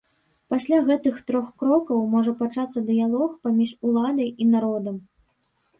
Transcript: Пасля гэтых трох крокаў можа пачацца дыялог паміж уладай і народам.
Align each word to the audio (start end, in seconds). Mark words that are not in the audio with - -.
Пасля 0.53 0.79
гэтых 0.87 1.19
трох 1.27 1.51
крокаў 1.63 2.01
можа 2.15 2.35
пачацца 2.41 2.85
дыялог 2.91 3.31
паміж 3.45 3.79
уладай 3.91 4.29
і 4.41 4.51
народам. 4.57 5.03